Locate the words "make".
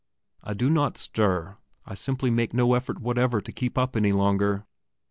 2.31-2.55